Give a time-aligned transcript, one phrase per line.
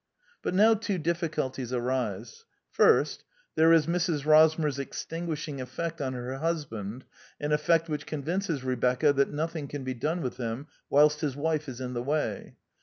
[0.41, 2.45] But now two difficulties arise.
[2.71, 4.25] First, there is Mrs.
[4.25, 7.05] Rosmer's extinguishing effect on her hus band:
[7.39, 11.69] an effect which convinces Rebecca that nothing can be done with him whilst his wife
[11.69, 12.55] is in the way.